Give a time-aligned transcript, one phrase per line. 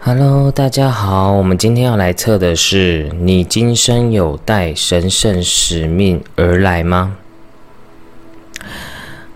[0.00, 7.16] Hello，大家好，我们今天要来测的是你今生有带神圣使命而来吗？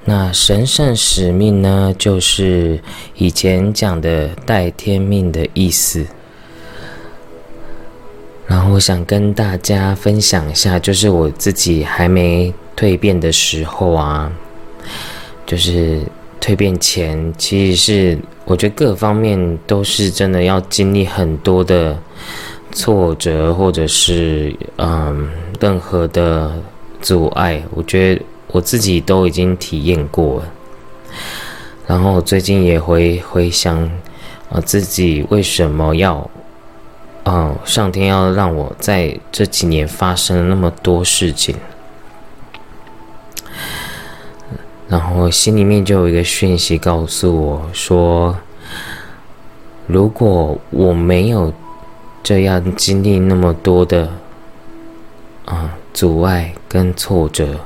[0.04, 2.80] 那神圣使命呢，就是
[3.16, 6.06] 以前讲的带天命的意思。
[8.46, 14.30] 然后我想跟大家分享一下，就是我自己还没蜕变的时候啊，
[15.44, 16.00] 就是
[16.40, 21.98] 蜕变前，其实是我觉得各方面都是真的要经历很多的
[22.72, 26.52] 挫折，或者是嗯任何的
[27.00, 30.44] 阻碍，我觉得我自己都已经体验过了。
[31.86, 33.78] 然后最近也回回想
[34.50, 36.28] 啊，自己为什么要。
[37.24, 41.54] 哦，上天要让我在这几年发生了那么多事情，
[44.92, 48.36] 然后心里面就有一个讯息告诉我说：
[49.86, 51.50] 如果我没有
[52.22, 54.10] 这样经历那么多的
[55.46, 57.60] 啊阻碍跟挫折，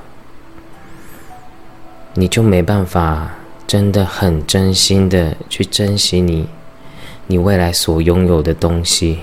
[2.14, 3.32] 你就没办法
[3.66, 6.48] 真的很真心的去珍惜你
[7.26, 9.18] 你未来所拥有的东西。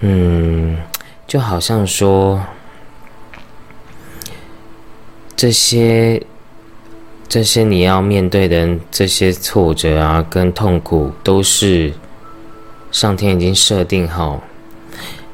[0.00, 0.78] 嗯，
[1.28, 2.42] 就好像说，
[5.40, 6.22] 这些
[7.26, 11.94] 这些你要面对的这些挫折啊，跟痛苦，都是
[12.92, 14.42] 上天已经设定好，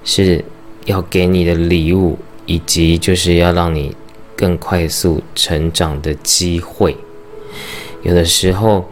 [0.05, 0.45] 是
[0.85, 3.97] 要给你的礼物，以及就是要让你
[4.37, 6.97] 更快速成长的机会。
[8.03, 8.89] 有的时候，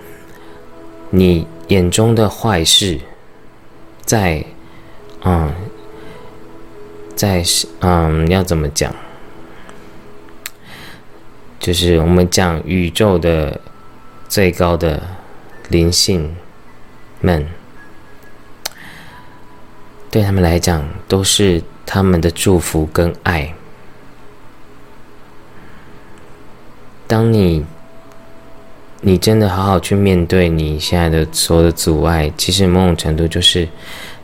[1.11, 2.99] 你眼中的坏事，
[4.05, 4.45] 在。
[5.23, 5.55] 嗯，
[7.15, 7.45] 在
[7.79, 8.93] 嗯，要怎么讲？
[11.65, 13.59] 就是我们讲宇宙的
[14.29, 15.03] 最高的
[15.71, 16.37] 灵性
[17.23, 17.47] 们，
[20.11, 23.55] 对他们来讲都是他们的祝福跟爱。
[27.07, 27.65] 当你
[29.01, 33.67] 你真的好好去面对你现在的所有的阻碍，其实某种程度就是。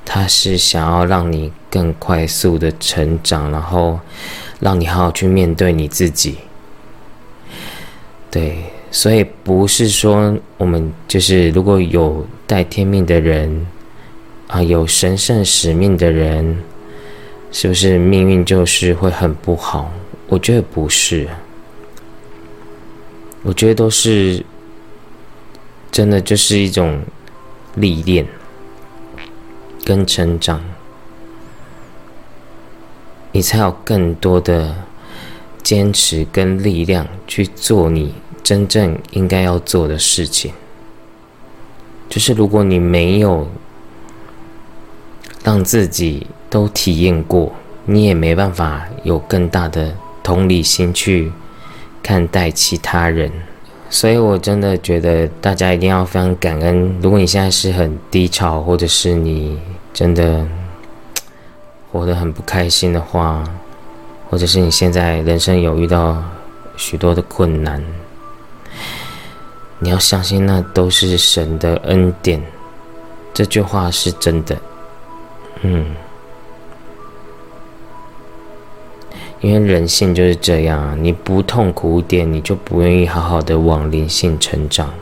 [0.02, 4.00] 他是想要让你更快速的成长，然后
[4.58, 6.38] 让你好好去面对你自己。
[8.30, 8.58] 对，
[8.90, 13.66] 所以不是说我们就是如果有带天命的人
[14.46, 16.58] 啊，有神圣使命的人，
[17.50, 19.92] 是不是命运就是会很不好？
[20.28, 21.28] 我觉得不是，
[23.42, 24.44] 我觉得都是
[25.90, 27.02] 真的，就是一种
[27.74, 28.26] 历练。
[29.82, 30.62] 跟成长，
[33.32, 34.76] 你才有更多的
[35.62, 40.52] 坚持跟力量去做你真正应该要做的事情。
[42.08, 43.48] 就是如果你没有
[45.44, 47.52] 让自己都体验过，
[47.84, 51.32] 你也没办法有更大的同理心去
[52.02, 53.30] 看待其他人。
[53.88, 56.96] 所以我真的觉得大家一定要非常感恩。
[57.00, 59.58] 如果你现在是很低潮，或者是你。
[59.92, 60.46] 真的
[61.90, 63.42] 活得很不开心的话，
[64.30, 66.22] 或者是你现在人生有遇到
[66.76, 67.84] 许多的困难，
[69.80, 72.40] 你要相信那都是神的恩典。
[73.34, 74.56] 这句话是真的，
[75.62, 75.94] 嗯，
[79.40, 84.92] 因为人性就是这样，你不痛苦点，你就不愿意好好的往灵性成长，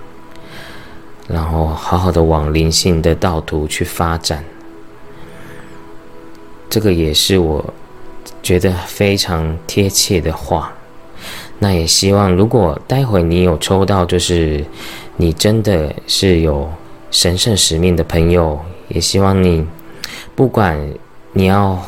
[1.26, 4.42] 然后好好的往灵性的道途去发展。
[6.70, 7.74] 这个也是我
[8.42, 10.72] 觉得非常贴切的话。
[11.58, 14.64] 那也希望，如果待会你有抽到，就是
[15.16, 16.70] 你真的是有
[17.10, 19.66] 神圣使命的朋友，也希望你
[20.36, 20.78] 不管
[21.32, 21.82] 你要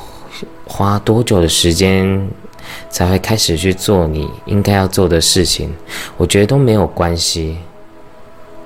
[0.66, 2.28] 花多久的时间
[2.88, 5.72] 才会开始去做你应该要做的事情，
[6.16, 7.56] 我觉得都没有关系。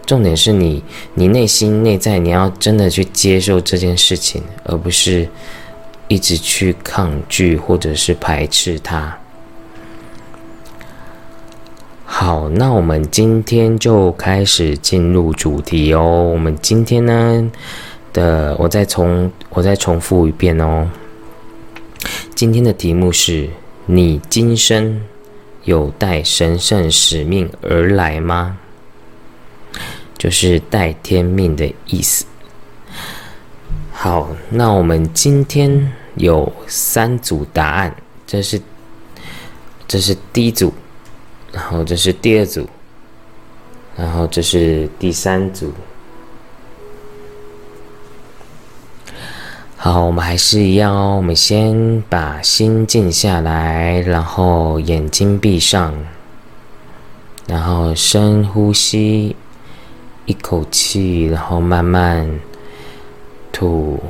[0.06, 0.82] 重点是你，
[1.14, 5.28] 你内心内在你要真的去接受这件事情，而不是。
[6.08, 9.18] 一直去抗拒或者是排斥它。
[12.04, 16.30] 好，那我们今天就开始进入主题哦。
[16.32, 17.50] 我们今天呢
[18.12, 20.88] 的，我再重我再重复一遍哦。
[22.34, 23.48] 今天的题目是
[23.86, 25.00] 你今生
[25.64, 28.58] 有带神圣使命而来吗？
[30.16, 32.24] 就是带天命的意思。
[33.96, 37.96] 好那我们今天有三组答案
[38.26, 38.60] 这是
[39.86, 40.74] 这是第一组
[41.52, 42.68] 然后这是第二组
[43.96, 45.72] 然后这是第三组。
[49.76, 55.94] 好我们还是一样哦我们先把心静下来然后眼睛闭上
[57.46, 59.36] 然后深呼吸
[60.26, 62.28] 一口气然后慢慢
[63.54, 64.02] 吐，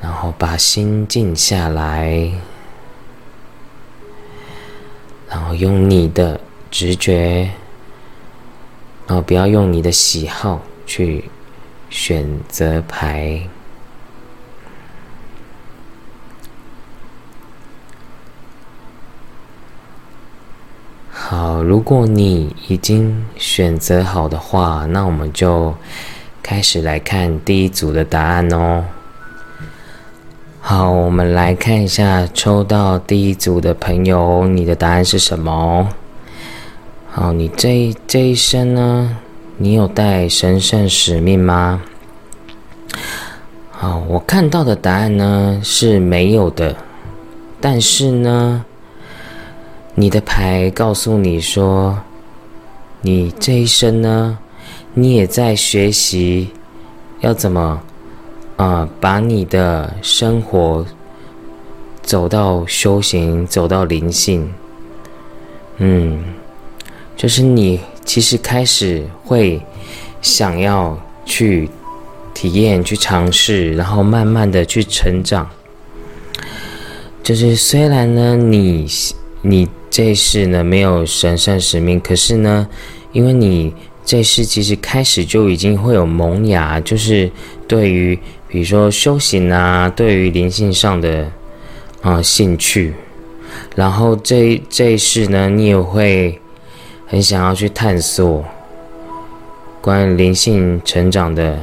[0.00, 2.32] 然后把心静下来，
[5.28, 6.40] 然后用你的
[6.70, 7.50] 直觉，
[9.06, 11.30] 然后不要用你的喜好去。
[11.88, 13.40] 选择牌。
[21.28, 25.74] 好，如果你已经选择好的话，那我们就
[26.40, 28.84] 开始来看第一组的答案哦。
[30.60, 35.88] 好，我们来看一下抽到第一组的朋友，你的答案是什么？
[37.10, 39.16] 好，你这这一生呢？
[39.56, 41.82] 你有带神圣使命吗？
[43.72, 46.76] 好，我看到的答案呢是没有的。
[47.60, 48.64] 但是呢，
[49.98, 51.98] 你的牌告诉你说，
[53.00, 54.38] 你这一生呢，
[54.92, 56.50] 你也在学习
[57.20, 57.80] 要怎么
[58.56, 60.84] 啊，把你的生活
[62.02, 64.52] 走到修行，走到灵性。
[65.78, 66.22] 嗯，
[67.16, 67.80] 就是你。
[68.06, 69.60] 其实开始会
[70.22, 71.68] 想要去
[72.32, 75.50] 体验、去尝试，然后慢慢的去成长。
[77.24, 78.86] 就是虽然呢，你
[79.42, 82.68] 你这一世呢没有神圣使命，可是呢，
[83.12, 83.72] 因为你
[84.04, 87.30] 这一世其实开始就已经会有萌芽，就是
[87.66, 91.26] 对于比如说修行啊，对于灵性上的
[92.02, 92.92] 啊兴趣，
[93.74, 96.38] 然后这这一世呢，你也会。
[97.08, 98.44] 很想要去探索
[99.80, 101.56] 关于灵性成长的，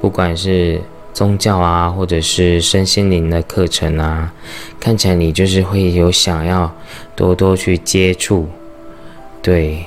[0.00, 0.80] 不管是
[1.14, 4.30] 宗教啊，或者是身心灵的课程啊，
[4.78, 6.70] 看起来你就是会有想要
[7.16, 8.46] 多多去接触，
[9.40, 9.82] 对，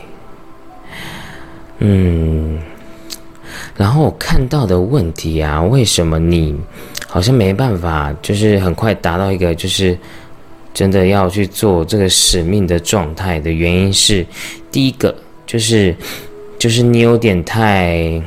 [1.77, 2.57] 嗯，
[3.75, 6.55] 然后我看到的问题啊，为什么你
[7.07, 9.95] 好像没办法，就是很快达到一个就是。
[10.73, 14.23] 真的要去做这个使命的状态的原因是，
[14.71, 15.15] 第一个
[15.47, 15.95] 就是，
[16.59, 18.21] 就是你有点太，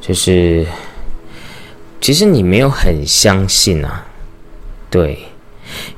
[0.00, 0.66] 就是，
[2.00, 4.06] 其实你没有很相信啊，
[4.88, 5.18] 对，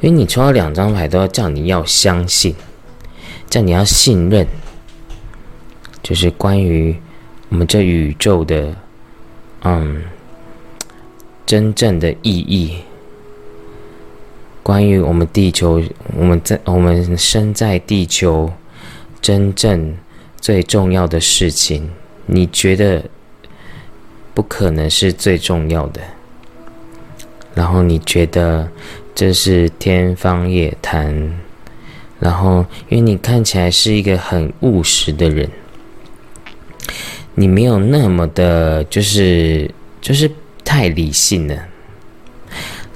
[0.00, 2.54] 因为你抽到两张牌都要叫你要相信，
[3.48, 4.46] 叫你要信任，
[6.02, 6.96] 就是关于
[7.48, 8.74] 我们这宇宙的，
[9.62, 10.02] 嗯，
[11.46, 12.78] 真正的意义。
[14.64, 15.82] 关于我们地球，
[16.16, 18.52] 我们在我们身在地球，
[19.20, 19.96] 真正
[20.40, 21.90] 最重要的事情，
[22.26, 23.04] 你觉得
[24.34, 26.00] 不可能是最重要的？
[27.54, 28.68] 然后你觉得
[29.14, 31.38] 这是天方夜谭？
[32.18, 35.50] 然后，因为你看起来是一个很务实的人，
[37.34, 39.68] 你没有那么的，就是
[40.00, 40.30] 就是
[40.64, 41.66] 太理性了。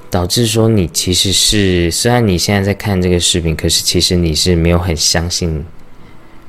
[0.08, 5.66] 导致说你其实是，虽然你现在在看这个视频，可是其实你是没有很相信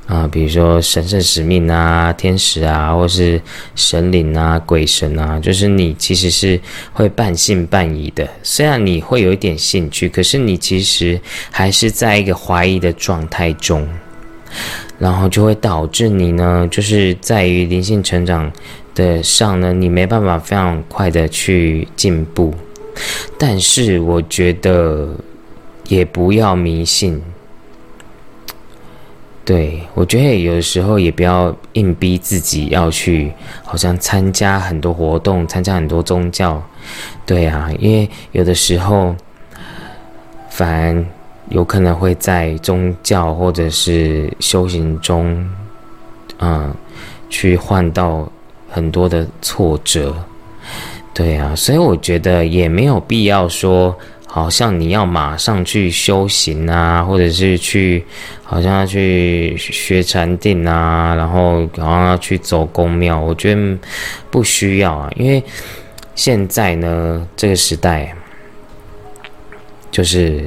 [0.08, 3.38] 啊，比如说神圣使命啊、天使啊，或是
[3.74, 6.58] 神灵啊、鬼神啊，就是你其实是
[6.94, 8.26] 会半信半疑的。
[8.42, 13.86] 虽然你会有一点兴趣，可是你其实还是在一个怀疑的状态中，
[14.98, 18.50] 然后就会导致你呢，就是在于灵性成长
[18.94, 22.54] 的上呢，你没办法非常快的去进步。
[23.38, 25.14] 但是我觉得
[25.86, 27.22] 也不要迷信，
[29.48, 33.32] 对我觉得有的时候也不要硬逼自己要去，
[33.64, 36.62] 好像参加很多活动，参加很多宗教，
[37.24, 39.16] 对啊，因为有的时候
[40.50, 41.04] 反而
[41.48, 45.48] 有可能会在宗教或者是修行中，
[46.40, 46.70] 嗯，
[47.30, 48.30] 去换到
[48.68, 50.14] 很多的挫折。
[51.14, 53.96] 对啊，所以我觉得也没有必要说，
[54.30, 58.04] 好像你要马上去修行啊，或者是去，
[58.44, 63.78] 好像要去学禅定啊，然后好像要去走宫庙，我觉得
[64.30, 65.42] 不需要啊，因为
[66.14, 68.14] 现在呢，这个时代
[69.90, 70.46] 就是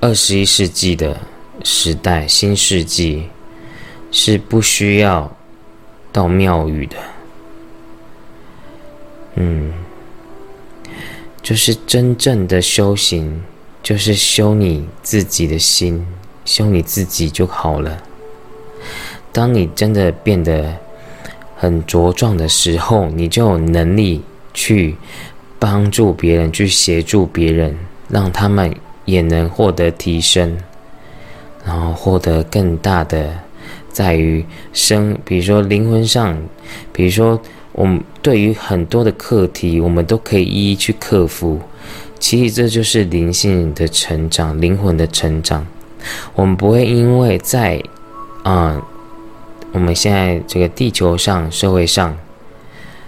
[0.00, 1.14] 二十一世纪的
[1.62, 3.28] 时代，新世纪
[4.10, 5.30] 是不需要
[6.10, 6.96] 到庙宇的，
[9.34, 9.83] 嗯。
[11.44, 13.42] 就是真正的修行，
[13.82, 16.06] 就是修你自己的心，
[16.46, 18.02] 修你自己就好了。
[19.30, 20.74] 当你真的变得
[21.54, 24.22] 很茁壮的时候，你就有能力
[24.54, 24.96] 去
[25.58, 27.76] 帮助别人，去协助别人，
[28.08, 28.74] 让他们
[29.04, 30.56] 也能获得提升，
[31.66, 33.38] 然后获得更大的
[33.92, 36.42] 在于生，比如说灵魂上，
[36.90, 37.38] 比如说
[37.74, 41.60] 我们对于很多的课题，我们都可以一一去克服。
[42.18, 45.66] 其实这就是灵性的成长，灵魂的成长。
[46.34, 47.82] 我们不会因为在
[48.42, 48.82] 啊。
[49.72, 52.16] 我们现在这个地球上、社会上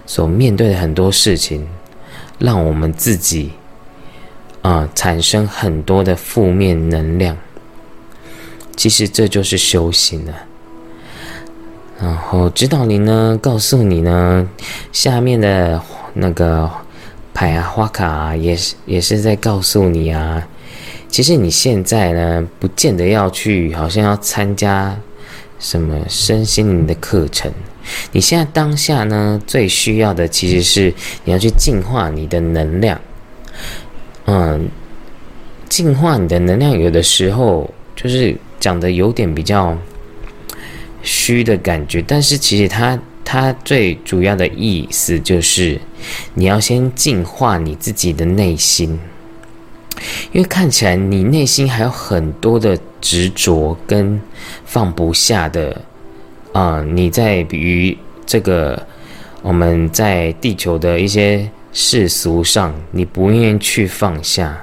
[0.05, 1.65] 所面对的很多事情，
[2.39, 3.51] 让我们自己
[4.63, 7.37] 啊产生很多的负面能量。
[8.75, 10.33] 其实这就是修行了。
[11.99, 14.47] 然后指导灵呢，告诉你呢，
[14.91, 15.81] 下面的
[16.13, 16.69] 那个
[17.33, 20.47] 牌啊、花卡啊，也是也是在告诉你啊，
[21.09, 24.97] 其实你现在呢，不见得要去，好像要参加。
[25.59, 27.51] 什么身心灵的课程？
[28.11, 29.41] 你现在当下呢？
[29.47, 33.01] 最需要的其实是你要去净化你的能量。
[34.25, 34.69] 嗯，
[35.67, 39.75] 净化你的能量，有的时候就是讲的有点比较
[41.01, 45.79] 虚的感觉，但是其实它它最主要的意思就是
[46.33, 48.99] 你要先净化你自己的内心。
[50.31, 54.21] 因为看起来你内心还有很多的执着跟
[54.63, 55.81] 放不下的
[56.53, 58.85] 啊，你在于这个
[59.41, 64.55] 我们在地球的一些世俗上，你不愿意去放下，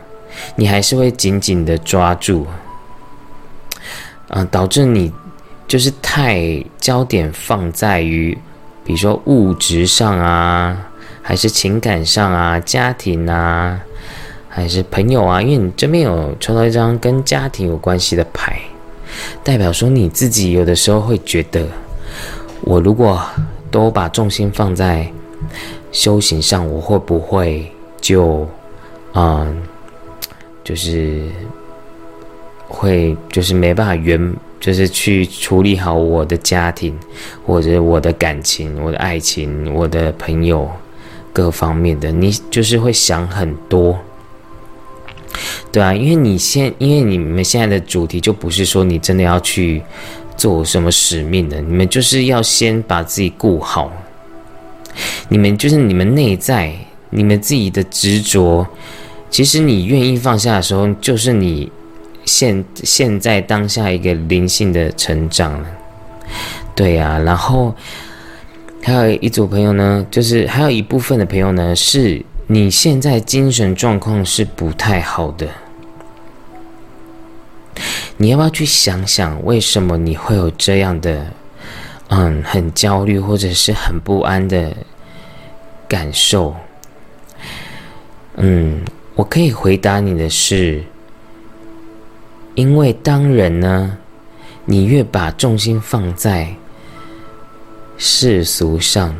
[0.55, 2.47] 你还是会紧紧的抓住
[4.29, 5.12] 啊，导致你
[5.66, 8.37] 就是太焦点放在于
[8.85, 10.90] 比如说物质上啊，
[11.23, 13.80] 还是情感上啊，家庭啊。
[14.56, 18.56] 还是朋友啊，因为你这边有抽到一张跟家庭有关系的牌，
[19.42, 21.66] 代表说你自己有的时候会觉得，
[22.61, 23.21] 我如果
[23.68, 25.11] 都把重心放在
[25.90, 27.68] 修行上，我会不会
[28.00, 28.49] 就，
[29.14, 29.61] 嗯，
[30.62, 31.23] 就是
[32.68, 34.33] 会就是没办法圆，
[34.64, 36.99] 就是去处理好我的家庭
[37.44, 40.66] 或者我的感情、我的爱情、我的朋友
[41.35, 43.99] 各方面的，你就是会想很多。
[45.71, 49.83] 对啊，因为你现，因为你们现在的主题就不是说你真的要去
[50.35, 53.92] 做什么使命的，你们就是要先把自己顾好。
[55.28, 56.75] 你们就是你们内在，
[57.11, 58.66] 你们自己的执着，
[59.28, 61.71] 其实你愿意放下的时候，就是你
[62.25, 65.64] 现现在当下一个灵性的成长。
[66.75, 67.75] 对呀，然后
[68.83, 72.25] 还有一组朋友呢，就是还有一部分的朋友呢是。
[72.47, 75.49] 你现在精神状况是不太好的，
[78.19, 81.26] 你要不要去想想，为什么你会有这样的，
[82.09, 84.76] 嗯，很焦虑或者是很不安的
[85.88, 86.54] 感受？
[88.37, 90.85] 嗯，我可以回答你的是，
[92.55, 93.99] 因为当人呢，
[94.65, 96.55] 你越把重心放在
[97.99, 99.15] 世俗上。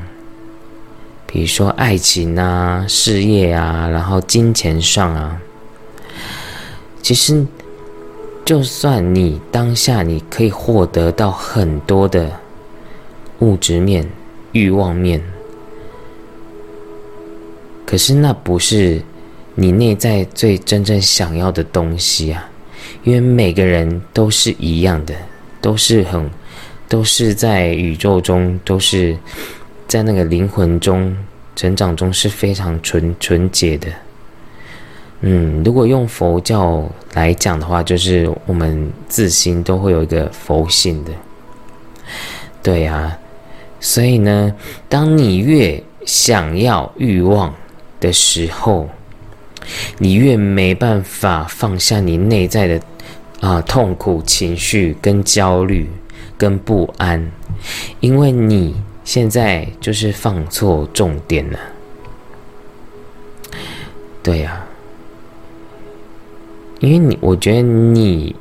[1.27, 5.41] 比如说爱情啊、事业啊，然后金钱上啊，
[7.03, 7.45] 其实
[8.45, 12.31] 就算你当下你可以获得到很多的
[13.41, 14.09] 物质面、
[14.53, 15.21] 欲望面，
[17.85, 19.03] 可是那不是
[19.57, 22.49] 你内在最真正想要的东西啊！
[23.05, 25.15] 因为每个人都是一样的，
[25.61, 26.29] 都是很，
[26.89, 29.17] 都是在宇宙中都是。
[29.87, 31.15] 在那个灵魂中
[31.55, 33.87] 成长中是非常纯纯洁的。
[35.21, 41.13] 嗯，如果用佛教来讲的话，就是我们自心都会有一个佛性的。
[42.63, 43.17] 对呀，
[43.79, 44.53] 所以呢，
[44.89, 47.55] 当你越想要欲望
[48.01, 48.89] 的时候，
[49.99, 52.81] 你越没办法放下你内在的
[53.41, 55.89] 啊痛苦情绪、跟焦虑、
[56.37, 57.31] 跟不安，
[58.01, 58.75] 因为你。
[59.05, 61.59] 现在就是放错重点了，
[64.23, 64.65] 对呀，
[66.81, 68.35] 因为你我觉得你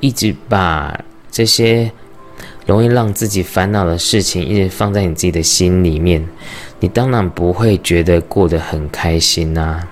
[0.00, 0.98] 一直把
[1.30, 1.92] 这些
[2.64, 6.26] 容易让自己烦恼的事情一直放在你自己的心里面，
[6.80, 9.86] 你当然不会觉得过得很开心呐。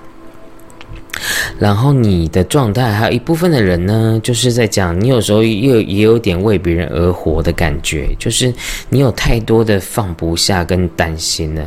[1.59, 8.53] 然后你的状态，还有一部分的人呢，就是在讲你有时候又也有点为别人而活的感觉，就是
[8.89, 11.65] 你有太多的放不下跟担心了。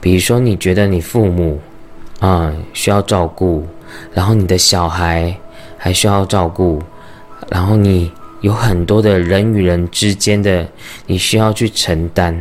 [0.00, 1.60] 比如说，你觉得你父母
[2.20, 3.66] 啊需要照顾，
[4.12, 5.36] 然后你的小孩
[5.76, 6.82] 还需要照顾，
[7.48, 10.66] 然后你有很多的人与人之间的
[11.06, 12.36] 你需要去承担，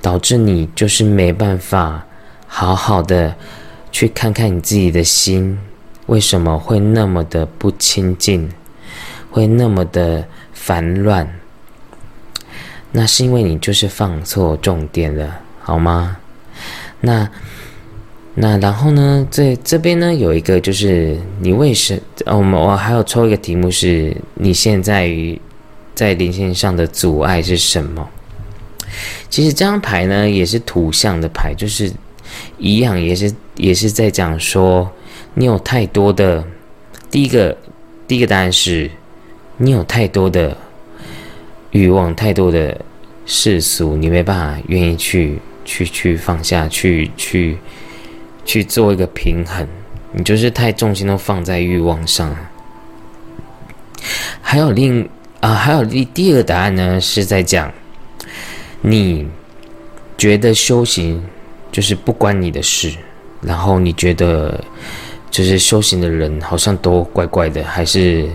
[0.00, 2.04] 导致你就是没办法
[2.46, 3.34] 好好的
[3.90, 5.58] 去看看你自己的心
[6.06, 8.50] 为什么会那么的不清净，
[9.30, 11.38] 会那么的烦乱。
[12.92, 16.16] 那是因为你就是放错重点了，好吗？
[17.00, 17.30] 那
[18.34, 19.26] 那然后呢？
[19.30, 25.40] 这这边呢有一个就是你为什我们我还有抽一个题目是你现在于
[25.94, 28.08] 在灵性上的阻碍是什么？
[29.28, 31.92] 其实这张牌呢也是图像的牌，就是
[32.58, 34.90] 一样也是也是在讲说
[35.34, 36.44] 你有太多的
[37.10, 37.56] 第一个
[38.06, 38.90] 第一个答案是
[39.56, 40.56] 你有太多的。
[41.72, 42.80] 欲望太多的
[43.26, 47.58] 世俗，你没办法愿意去去去放下去去
[48.46, 49.68] 去做一个平衡，
[50.12, 52.34] 你就是太重心都放在欲望上。
[54.40, 55.06] 还有另
[55.40, 57.70] 啊，还有第第二个答案呢，是在讲
[58.80, 59.28] 你
[60.16, 61.22] 觉得修行
[61.78, 62.92] 就是不关你的事，
[63.40, 64.60] 然后你觉得
[65.30, 68.28] 就是修行的人好像都怪怪的，还是？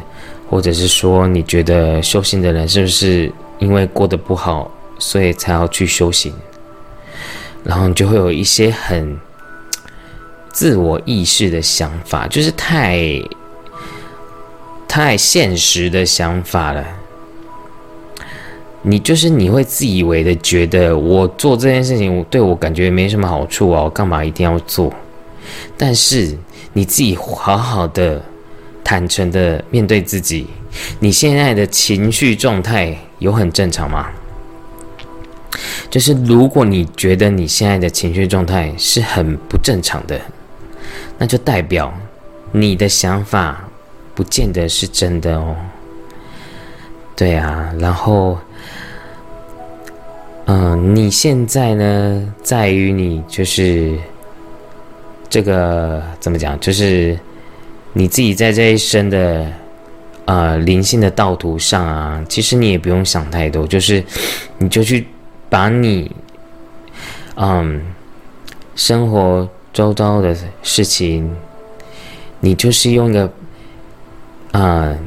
[0.49, 6.33] 或者是说，你觉得修行的人是不是因为过得不好，所以才要去修行？
[7.65, 9.19] 然后你就会有一些很
[10.53, 13.21] 自我意识的想法，就是太
[14.87, 16.85] 太现实的想法了。
[18.83, 24.93] 你就是你会自以为的觉得，我做这件事情，我对我感觉没什么好处啊，我干嘛一定要做？
[25.75, 26.37] 但是
[26.73, 28.21] 你自己好好的。
[28.85, 30.45] 坦诚的面对自己，
[30.99, 34.07] 你现在的情绪状态有很正常吗？
[35.89, 40.19] 就是如果你觉得你现在的情绪状态是很不正常的，
[41.17, 41.93] 那就代表
[42.51, 43.63] 你的想法
[44.13, 45.55] 不见得是真的哦。
[47.15, 48.37] 对啊，然后，
[50.45, 53.97] 嗯，你现在呢，在于你就是
[55.29, 57.17] 这个怎么讲，就是。
[57.95, 59.45] 你自己在这一生的，
[60.25, 64.03] 呃，灵性的道途上啊，其实你也不用想太多，就是
[64.57, 65.05] 你就去
[65.47, 66.11] 把你，
[67.35, 67.79] 嗯，
[68.75, 71.35] 生活周遭的事情，
[72.39, 73.31] 你就是用一个，
[74.53, 74.97] 嗯，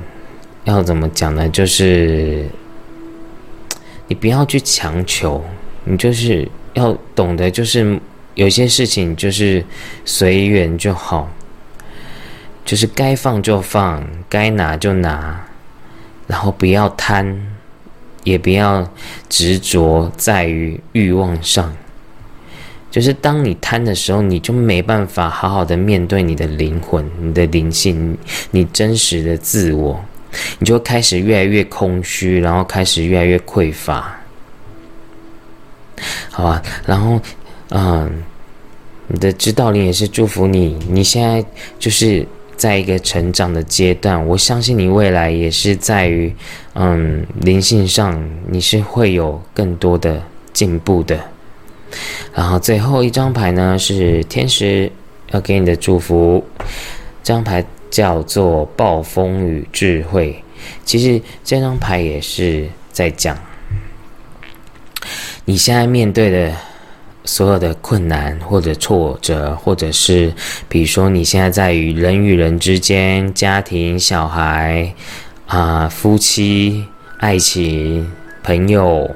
[0.63, 1.49] 要怎么讲呢？
[1.49, 2.47] 就是
[4.09, 5.45] 你不要去强求，
[5.85, 7.99] 你就是要懂得，就是
[8.35, 9.65] 有些事情就是
[10.05, 11.31] 随缘就好。
[12.65, 15.47] 就是该放就放，该拿就拿，
[16.27, 17.41] 然后不要贪，
[18.25, 18.93] 也不要
[19.29, 21.73] 执着在于欲望上。
[22.91, 28.19] 就是当你贪的时候，你就没办法好好的面对你的灵魂、你的灵性、
[28.51, 30.05] 你真实的自我，
[30.59, 34.19] 你就开始越来越空虚，然后开始越来越匮乏，
[36.31, 36.63] 好吧？
[36.87, 37.21] 然后，
[37.71, 38.23] 嗯，
[39.09, 41.45] 你的指导灵也是祝福你，你现在
[41.79, 42.27] 就是。
[42.57, 46.35] 在一个成长的阶段，我相信你未来也是在于，
[46.73, 48.19] 嗯，灵性上
[48.49, 50.23] 你是会有更多的
[50.55, 51.21] 进步的。
[52.35, 54.91] 然后最后一张牌呢是天使
[55.33, 56.43] 要给你的祝福，
[57.23, 60.43] 这张牌叫做暴风雨智慧。
[60.85, 63.37] 其实这张牌也是在讲
[65.45, 66.53] 你现在面对的。
[67.29, 70.33] 所有的困难或者挫折，或者是
[70.69, 74.95] 比如说你现在在与人与人之间、家庭、小孩
[75.49, 76.85] 啊、夫妻、
[77.19, 78.13] 爱情、
[78.45, 79.13] 朋友，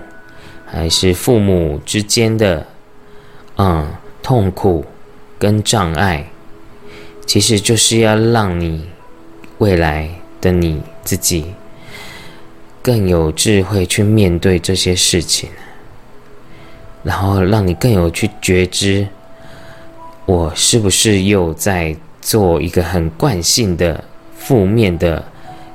[0.66, 2.66] 还是父母之间的
[3.58, 3.86] 嗯
[4.24, 4.84] 痛苦
[5.38, 6.32] 跟障碍，
[7.30, 8.84] 其实就是要让你
[9.58, 11.44] 未来的你自己
[12.82, 15.48] 更有智慧去面对这些事情。
[17.04, 19.06] 然后让你更有去觉知，
[20.26, 24.02] 我是不是又在做一个很惯性的
[24.36, 25.24] 负面的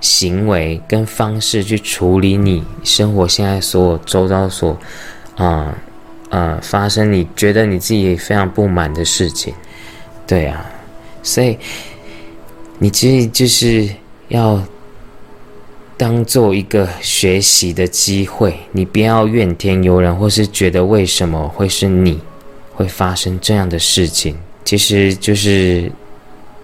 [0.01, 4.77] 行为跟方式去处理你生活现在所有周遭所
[5.37, 5.73] 啊
[6.29, 9.53] 啊发生你觉得你自己非常不满的事情，
[10.27, 10.69] 对啊，
[11.25, 11.57] 所以
[12.79, 13.89] 你其实就是
[14.29, 14.63] 要。
[15.97, 22.19] 当做一个学习的机会，你不要怨天尤人，或是觉得为什么会是你
[22.73, 24.35] 会发生这样的事情。
[24.65, 25.89] 其实就是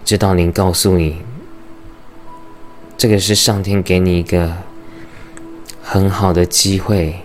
[0.03, 1.15] 知道您告诉你，
[2.97, 4.51] 这个是上天给你一个
[5.81, 7.15] 很好的机会，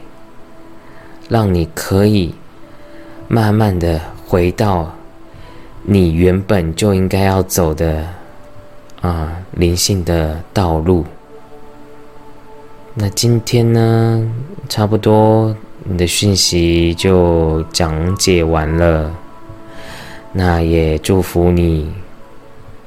[1.29, 2.37] 让你可以
[3.27, 4.95] 慢慢的回到
[5.89, 8.05] 你原本就应该要走的
[9.03, 11.05] 啊灵性的道路。
[12.95, 14.29] 那今天呢，
[14.69, 19.15] 差不多你的讯息就讲解完了。
[20.33, 21.93] 那也祝福你，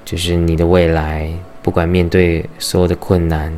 [0.03, 1.31] 就是你的未来，
[1.61, 3.53] 不管面对所有的困难，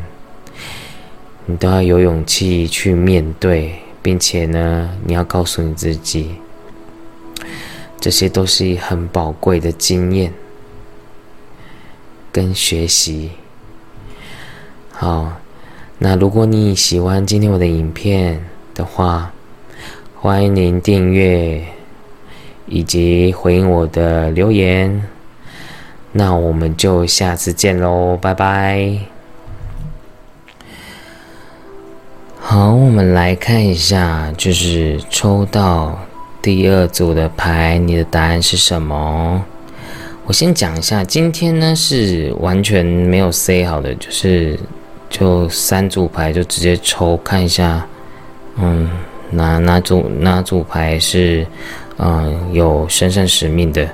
[1.47, 3.73] 你都要有勇气去面对，
[4.03, 6.35] 并且呢，你要告诉你自己，
[8.01, 10.33] 这些都是很宝贵的经验
[12.31, 13.31] 跟学习。
[14.91, 15.31] 好，
[15.99, 19.31] 那如果你喜欢今天我的影片的话，
[20.15, 21.63] 欢迎您订阅
[22.65, 25.03] 以及回应我的留言。
[26.11, 28.97] 那我们就下次见喽，拜拜。
[32.39, 35.97] 好，我们来看一下，就是抽到
[36.41, 39.43] 第二组的牌，你的答案是什么？
[40.25, 44.59] 我先讲一下，今天呢是完全没有塞好的，就是。
[45.11, 47.85] 就三组牌就直接抽看一下，
[48.55, 48.89] 嗯，
[49.29, 51.45] 哪哪组哪组牌是
[51.97, 53.85] 嗯有神圣使命的。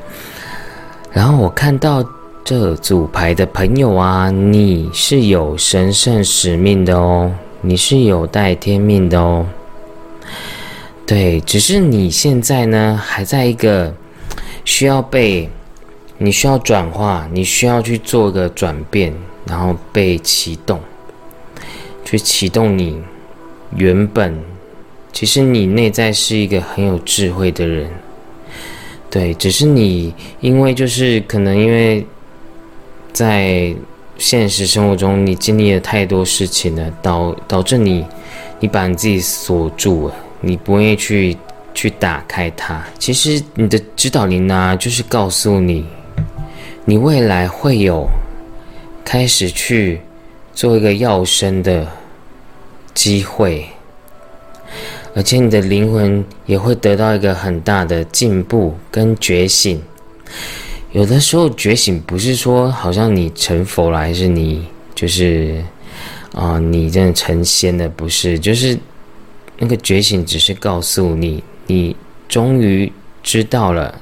[1.11, 2.05] 然后我看到
[2.45, 7.31] 这组牌的朋友啊，你是有神圣使命的哦，
[7.61, 9.43] 你是有带天命的哦。
[11.07, 13.95] 对，只是你现在呢还在一个
[14.65, 15.49] 需要被
[16.17, 19.13] 你需要转化，你需要去做个转变，
[19.45, 20.79] 然后被启动。
[22.03, 22.97] 去启动你
[23.75, 24.37] 原本，
[25.13, 27.89] 其实你内在是一个很有智慧的人，
[29.09, 32.05] 对，只是你因为就是可能因为
[33.13, 33.73] 在
[34.17, 38.05] 现实生活中你经历了太多事情了，导导致你
[38.59, 41.37] 你把你自己锁住了，你不愿意去
[41.73, 42.83] 去打开它。
[42.97, 45.85] 其实你的指导灵啊，就是告诉你，
[46.85, 48.07] 你未来会有
[49.05, 50.01] 开始去。
[50.57, 51.87] 做一个要生的
[52.95, 53.63] 机会，
[55.13, 59.79] 而且你的灵魂也会得到一个很大的进步跟觉醒。
[60.93, 65.63] 有的时候觉醒不是说好像你成佛了，还是你就是
[66.33, 68.39] 啊，你真的成仙了，不是？
[68.39, 68.75] 就是
[69.59, 71.95] 那个觉醒，只是告诉你，你
[72.27, 72.91] 终于
[73.21, 74.01] 知道了，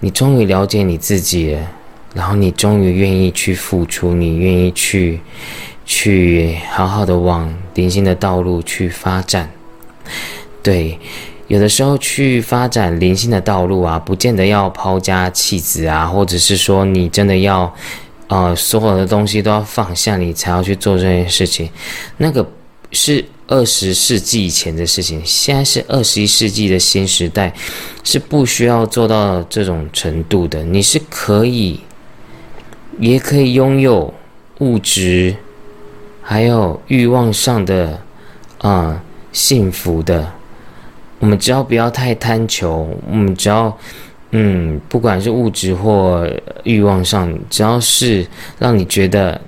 [0.00, 1.56] 你终于了解你自己。
[2.14, 5.20] 然后你终于愿意去付出，你愿意去，
[5.84, 9.50] 去好好的往灵性的道路去发展。
[10.62, 10.98] 对，
[11.46, 17.70] 有的时候去发展灵性的道路啊，不见得要抛家弃子啊，或者是说你真的要，
[18.28, 21.68] 呃，所有的东西都要放下，你才要去做这件事情。
[22.16, 22.48] 那个
[22.92, 27.52] 是二十世纪以前的事情，现在是二十一世纪的新时代，
[28.04, 30.64] 是不需要做到这种程度的。
[30.64, 31.80] 你是可以。
[32.98, 34.14] 也可以拥有
[34.60, 35.36] 物质，
[36.22, 38.00] 还有欲望上的
[38.56, 40.32] 啊幸福的。
[41.18, 43.76] 我们只要不要太贪求，我们只要
[44.30, 46.26] 嗯，不管是物质或
[46.64, 48.26] 欲望上，只要是
[48.58, 49.38] 让你觉得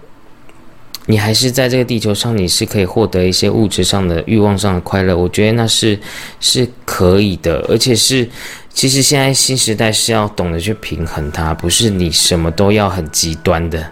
[1.10, 5.16] 你还是在这个地球上，你是可以获得一些物质上的欲望上的快乐。
[5.16, 5.98] 我觉得那是
[6.38, 8.28] 是可以的，而且是。
[8.70, 13.90] 其实现在新时代是要懂得去平衡它，不是你什么都要很极端的，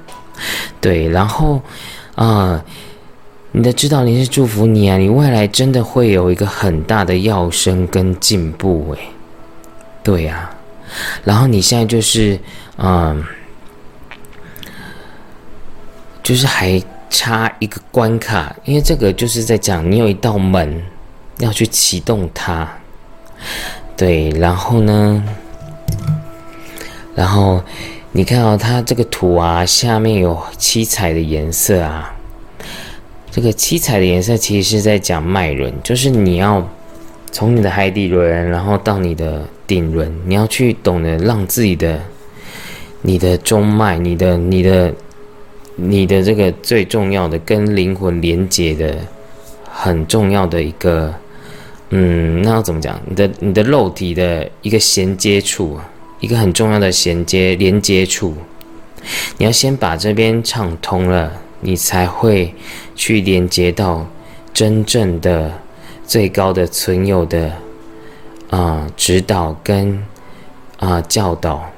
[0.81, 1.09] 对。
[1.09, 1.61] 然后，
[2.15, 2.63] 啊，
[3.51, 9.09] 你的指导灵是祝福你啊，你未来真的会有一个很大的跃升跟进步，诶，
[10.05, 10.51] 对呀。
[11.25, 12.39] 然后你现在就是，
[12.77, 13.25] 嗯，
[16.23, 20.83] 就是还差一个关卡，因为这个就是在讲你有一道门
[21.39, 22.69] 要去启动它。
[23.97, 25.23] 对，然后呢？
[27.15, 27.63] 然后
[28.13, 32.13] 你看哦，它这个图啊，下面有七彩的颜色啊。
[33.31, 36.67] 这个七彩的颜色其实是在讲脉轮，就是你要
[37.33, 42.01] 从你的海底轮，然后到你的顶轮，你要去懂得让自己的、
[43.03, 44.93] 你的中脉、你的、你的、
[45.77, 48.97] 你的这个最重要的跟灵魂连接的
[49.71, 51.15] 很重要的一个。
[51.91, 53.01] 嗯，那要怎么讲？
[53.07, 55.79] 你的你的肉体的一个衔接处，
[56.19, 58.35] 一个很重要的衔接连接处，
[59.39, 62.53] 你要先把这边畅通了，你才会
[62.97, 64.05] 去连接到
[64.53, 65.53] 真正的
[66.05, 67.53] 最高的存有的
[68.51, 70.03] 啊指导跟
[70.79, 71.71] 啊教导。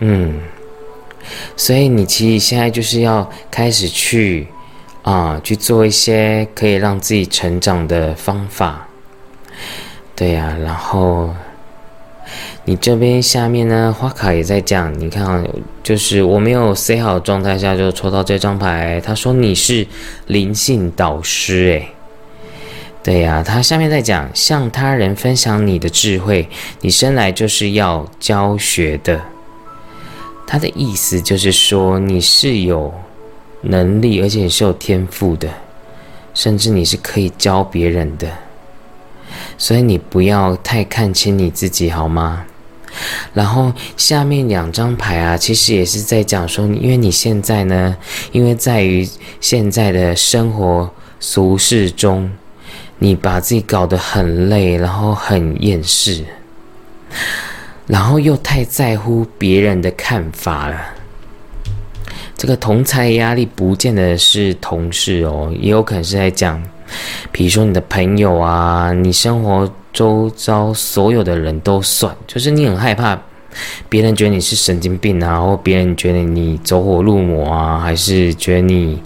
[0.00, 0.38] 嗯，
[1.56, 4.46] 所以你其实现在就是要开始去。
[5.02, 8.86] 啊，去做一些可以让自己成长的方法，
[10.14, 10.56] 对呀。
[10.62, 11.34] 然后
[12.66, 14.96] 你这边下面呢，花卡也在讲。
[15.00, 15.42] 你看啊，
[15.82, 19.84] 就是我没有塞好状态下就抽到这张牌，他说你是
[20.28, 21.88] 灵性导师，诶，
[23.02, 26.48] 对呀，他下面在讲向他人分享你的智慧，
[26.82, 29.20] 你生来就是要教学的。
[30.46, 32.92] 他的意思就是说你是有
[33.62, 35.48] 能力，而且你是有天赋的，
[36.34, 38.28] 甚至你是可以教别人的。
[39.56, 42.44] 所以你不要太看轻你自己，好吗？
[43.32, 47.96] 然后下面两张牌啊，其实也是在讲说，因为你现在呢，
[48.32, 49.08] 因为在于
[49.40, 52.30] 现在的生活俗世中。
[52.98, 56.24] 你把自己搞得很累，然后很厌世，
[57.86, 60.80] 然后又太在乎别人的看法了。
[62.36, 66.60] 这个同才压力不见得是同事哦，也有可能是在讲，
[67.30, 73.16] 比如说你的朋友啊，你生活周遭所有的人都算，就是你很害怕。
[73.88, 79.00] 别人觉得你是神经病啊，或别人觉得你走火入魔啊，还是觉得你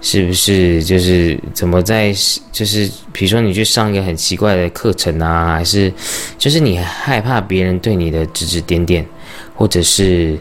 [0.00, 2.12] 是不是就是怎么在
[2.50, 5.92] 就是比如说你去上一个很奇怪的课程啊，还是
[6.36, 9.06] 就是你害怕别人对你的指指点点，
[9.54, 10.38] 或者是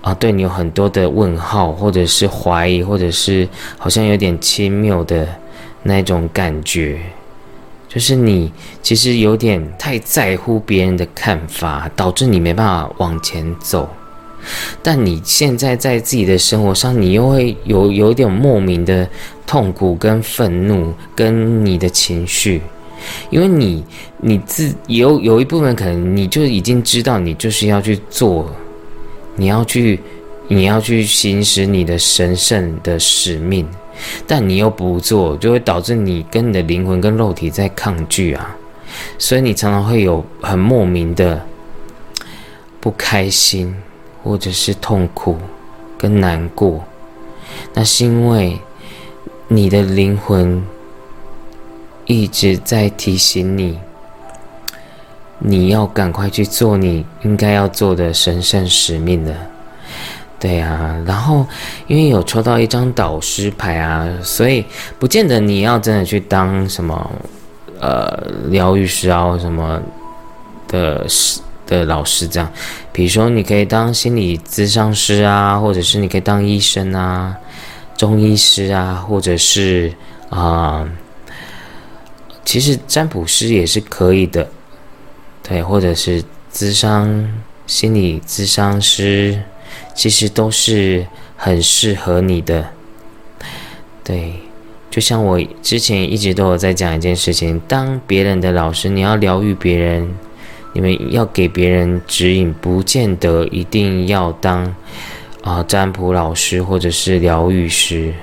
[0.00, 5.26] 啊对你有很多的问号，或者是怀疑，或者是好像有点轻蔑的
[5.82, 6.98] 那种感觉。
[7.88, 13.88] 就是你其实有点太在乎别人的看法，导致你没办法往前走。
[14.82, 19.08] 但你现在在自己的生活上，你又会有有点莫名的
[19.46, 22.62] 痛苦跟愤怒，跟你的情绪，
[23.30, 23.84] 因为你
[24.18, 28.48] 你自有有一部分可能你就已经知道，你就是要去做，
[29.34, 29.98] 你要去
[30.46, 33.66] 你要去行使你的神圣的使命。
[34.26, 38.56] 但你又不做，就会导致你跟你的灵魂跟肉体在抗拒啊，
[39.18, 41.44] 所以你常常会有很莫名的
[42.80, 43.74] 不开心，
[44.22, 45.36] 或者是痛苦
[45.96, 46.84] 跟难过。
[47.74, 48.58] 那是因为
[49.48, 50.62] 你的灵魂
[52.04, 53.78] 一直在提醒你，
[55.38, 59.34] 你要赶快去做你应该要做的神圣使命了。
[60.40, 61.44] 对呀，然后
[61.88, 64.64] 因为有抽到一张导师牌啊，所以
[64.96, 67.10] 不见得你要真的去当什么
[67.80, 68.16] 呃
[68.48, 69.82] 疗愈师啊什么
[70.68, 72.48] 的师的老师这样。
[72.92, 77.36] 比如说，你可以当心理咨商师啊，或者是你可以当医生啊、
[77.96, 79.92] 中医师啊，或者是
[80.30, 80.88] 啊，
[82.44, 84.48] 其实占卜师也是可以的，
[85.42, 86.22] 对，或者是
[86.52, 87.28] 咨商
[87.66, 89.42] 心理咨商师。
[89.94, 92.68] 其实都是很适合你的，
[94.04, 94.34] 对，
[94.90, 100.14] 就像我之前一直都有在讲一件事情：当别人的老师，你要疗愈别人，
[100.72, 104.74] 你们要给别人指引，不见得一定要当
[105.42, 108.14] 啊占卜老师或者是疗愈师。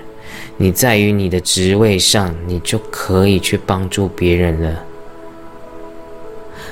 [0.58, 4.84] 你在于你的职位上，你就可以去帮助别人了，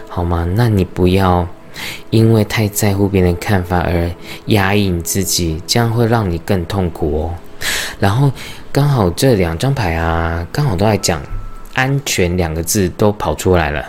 [0.08, 0.48] 好吗？
[0.56, 1.46] 那你不要。
[2.10, 4.10] 因为太在乎别人看法而
[4.48, 7.34] 压抑你自己，这样会让你更痛苦哦。
[8.00, 8.32] 然后
[8.72, 11.22] 刚好这两张牌啊，刚好都在讲
[11.74, 13.86] 安全两个字都跑出来了。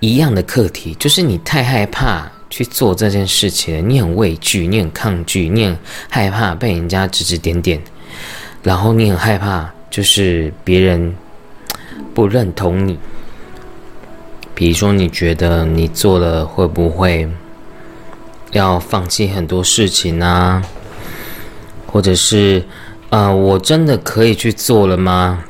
[0.00, 5.78] 一样的课题，就是你太害怕去做这件事情了，你很畏惧，你很抗拒，你很
[6.10, 7.80] 害怕被人家指指点点，
[8.62, 11.14] 然后你很害怕就是别人
[12.12, 12.98] 不认同你。
[14.54, 17.28] 比如说，你觉得你做了会不会
[18.52, 20.62] 要放弃很多事情啊？
[21.86, 22.64] 或者是，
[23.10, 25.44] 呃，我真的可以去做了吗？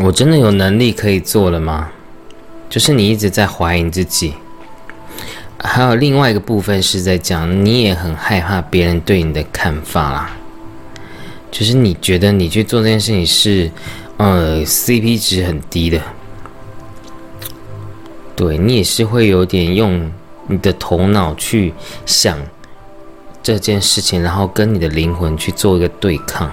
[0.00, 1.90] 我真的有能力可以做了吗？
[2.70, 4.34] 就是你一直在怀疑自己。
[5.60, 10.30] 还有另外一个部分是在讲，你也很害怕别人对你的看法啦。
[11.50, 13.68] 就是你觉得你去做这件事情是，
[14.18, 16.00] 呃，CP 值很低的。
[18.38, 20.08] 对你也是会有点用
[20.46, 21.74] 你的头脑去
[22.06, 22.38] 想
[23.42, 26.48] 这件事情，然后跟你的灵魂去做一个对抗。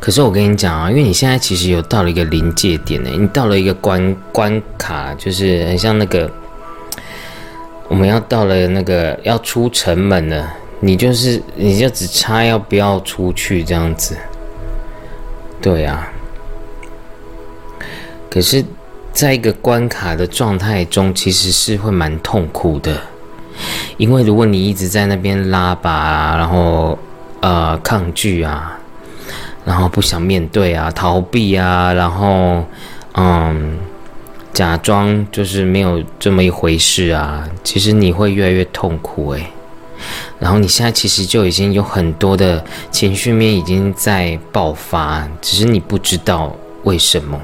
[0.00, 6.30] 可是我跟你讲啊，因为你现在其实有到了一个临界点呢，你到了一个关关卡，就是很像那个
[7.86, 14.16] 我们要到了那个要出城门了，你就是你就只差要不要出去这样子。
[15.60, 16.10] 对啊，
[18.30, 18.64] 可是。
[19.12, 23.00] 在一个关卡的状态中，其实是会蛮痛苦的，
[23.96, 26.96] 因为如果你一直在那边拉拔啊，然后
[27.40, 28.78] 呃抗拒啊，
[29.64, 32.64] 然后不想面对啊，逃避啊，然后
[33.14, 33.78] 嗯
[34.52, 39.46] 假装就是没有这么一回事啊，其实你会越来越痛苦诶。
[40.38, 47.40] 然后你现在其实就已经有很多的情绪面已经在爆发，只是你不知道为什么。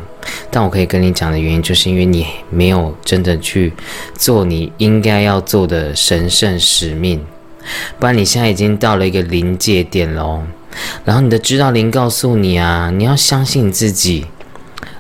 [0.51, 3.73] 但我可以跟你讲的原因，就是因为你没有真的去
[4.17, 7.25] 做你应该要做的神圣使命，
[7.99, 10.43] 不然你现在已经到了一个临界点喽。
[11.05, 14.27] 然后你的指导灵告诉你啊，你要相信自己，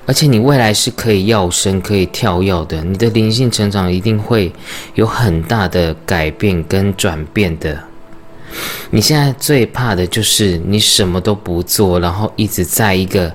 [0.06, 4.52] 而且你未来是可以要生、可以跳跃的，你的灵性成长一定会
[4.94, 7.76] 有很大的改变跟转变的。
[8.90, 13.34] 你现在最怕的就是你什么都不做，然后一直在一个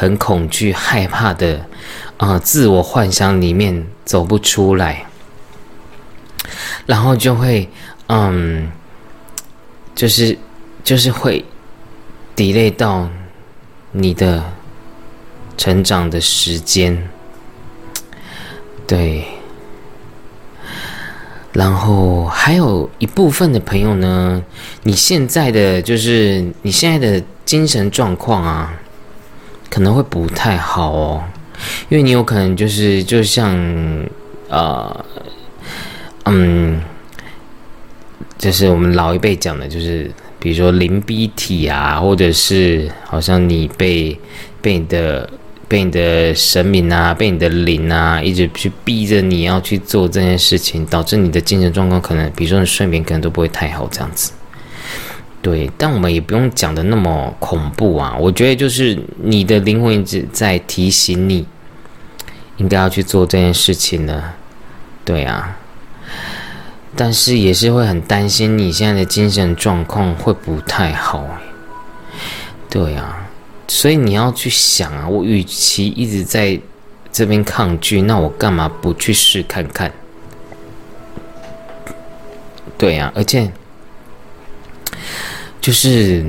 [0.00, 1.66] 很恐惧、害怕的
[2.18, 5.04] 啊自我幻想里面走不出来，
[6.86, 7.68] 然后就会
[8.06, 8.70] 嗯，
[9.96, 10.38] 就是
[10.84, 11.44] 就是会
[12.36, 13.08] delay 到
[13.90, 14.44] 你的
[15.56, 16.96] 成长的时间，
[18.86, 19.24] 对。
[21.52, 24.40] 然后还有一部分的朋友呢，
[24.84, 28.72] 你现在的就是你现在的精神状况啊，
[29.70, 31.24] 可能会不太好哦，
[31.88, 33.56] 因为你有可能就是就像
[34.48, 35.04] 呃，
[36.24, 36.80] 嗯，
[38.38, 44.18] 就是我们老一辈讲的，就是比如说灵逼体啊，或者是好像你被
[44.60, 45.28] 被你的。
[45.70, 54.32] 被你的神明啊，被你的灵啊，一直去逼着你要去做这件事情，导致你的精神状况可能，比如说你睡眠可能都不会太好，这样子。
[55.48, 58.14] 对，但我们也不用讲的那么恐怖啊。
[58.20, 61.46] 我觉得就是你的灵魂一直在提醒你，
[62.58, 64.34] 应该要去做这件事情呢。
[65.06, 65.56] 对啊，
[66.94, 71.26] 但是也是会很担心你现在的精神状况会不太好。
[72.68, 73.26] 对啊。
[73.68, 76.60] 所以你要去想啊，我与其一直在
[77.10, 79.90] 这边抗拒，那我干嘛不去试看看？
[82.76, 83.50] 对呀，而且
[85.68, 86.24] 就是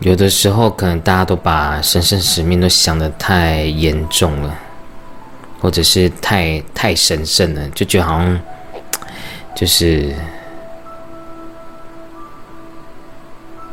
[0.00, 4.54] 有的时候，可能大家都把神圣使命都想的太严重了，
[5.58, 8.38] 或者是太太神圣了，就觉得好像
[9.56, 10.14] 就是。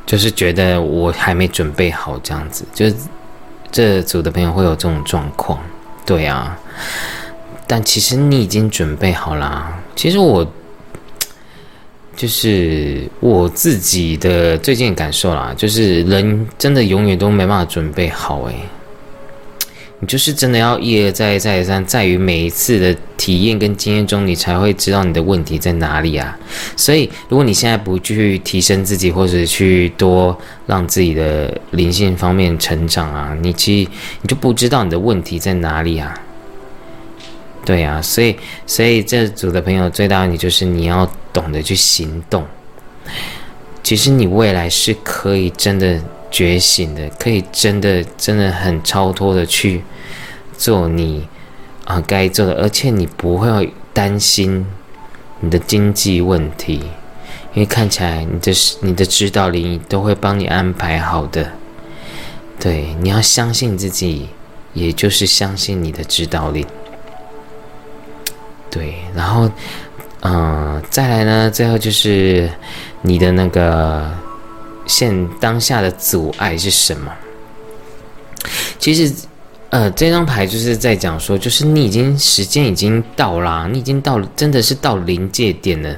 [0.05, 2.95] 就是觉得我还没准备好这样子，就是
[3.69, 5.59] 这组的朋友会有这种状况，
[6.05, 6.57] 对啊。
[7.67, 9.77] 但其实你已经准备好啦。
[9.97, 10.49] 其实我
[12.19, 18.55] 就是我自己的最近感受啦，就是人真的永远都没办法准备好诶。
[20.01, 26.37] 你就是真的要一而再再而三，在于每一次的体验跟经验中，你才会知道你的问题在哪里啊。
[26.75, 33.89] 所以，如果你现在不去提升自己，或者去多让自己的灵性方面成长啊，你其实
[34.21, 36.13] 你就不知道你的问题在哪里啊。
[37.65, 42.45] 对啊，所以，所以这组的朋友最大问题就是你要懂得去行动。
[43.83, 46.01] 其实你未来是可以真的。
[46.31, 49.81] 觉醒的，可以真的真的很超脱的去
[50.55, 51.27] 做你
[51.85, 54.63] 啊该做的，而且你不会担心
[55.39, 56.83] 你的经济问题，
[57.55, 61.51] 因为看起来你的你的指导灵都会帮你安排好的。
[62.59, 64.29] 对，你要相信自己，
[64.75, 66.67] 也就是相信你的指导力。
[68.69, 69.49] 对，然后
[70.21, 72.49] 嗯，再来呢，最后就是
[73.01, 74.09] 你的那个。
[74.87, 77.13] 现当下的阻碍是什么？
[78.79, 79.13] 其实，
[79.69, 85.95] 呃，这张牌就是在讲说，就是你已经时间已经到啦，你已经到了，真的是到临界点了。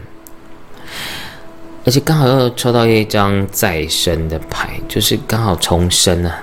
[1.86, 6.36] 而且刚好又抽到一张再生的牌，就是刚好重生了。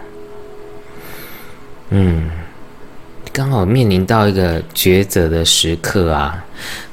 [1.90, 2.30] 嗯。
[3.30, 6.44] 刚好面临到一个抉择的时刻啊，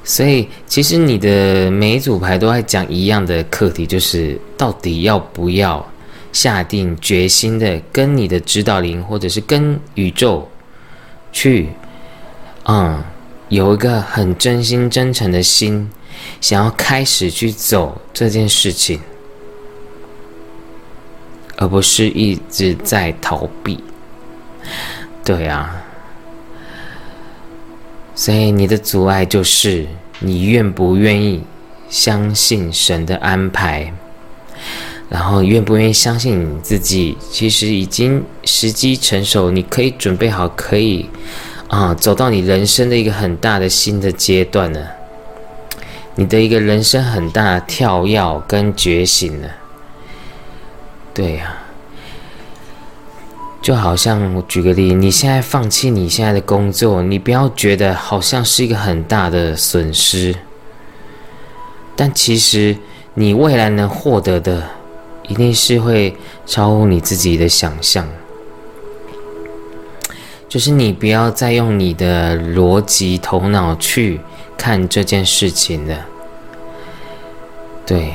[0.07, 5.83] 所以其实你的每一组牌都在讲一样的课题，就是到底要不要
[6.31, 10.47] 下定决心的跟你的指导灵，或者是跟宇宙
[11.33, 11.69] 去，
[12.65, 13.03] 嗯，
[13.49, 15.89] 有一个很真心真诚的心，
[16.39, 18.99] 想要开始去走这件事情，
[21.57, 23.83] 而不是一直在逃避。
[25.23, 25.81] 对啊。
[28.17, 29.85] 所以你的阻碍就是
[30.19, 31.43] 你愿不愿意
[31.89, 33.93] 相信神的安排，
[35.09, 41.09] 然后愿不愿意相信你自己，其实已经时机成熟，你可以准备好，可以
[41.67, 44.91] 啊走到你人生的一个很大的新的阶段了，
[46.15, 49.49] 你的一个人生很大跳跃跟觉醒了，
[51.13, 51.64] 对呀。
[53.65, 60.35] 就好像我举个例，你现在放弃你现在的工作，你不要觉得好像是一个很大的损失，
[61.95, 62.77] 但其实
[63.15, 64.69] 你未来能获得的，
[65.27, 68.07] 一定是会超乎你自己的想象。
[70.47, 74.21] 就是你不要再用你的逻辑头脑去
[74.55, 76.05] 看这件事情了。
[77.83, 78.13] 对，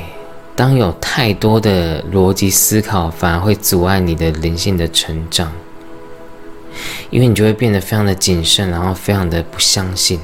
[0.61, 5.51] 当有太多的逻辑思考，反而会阻碍你的灵性的成长，
[7.09, 10.19] 因为你就会变得非常的谨慎，然后非常的不相信，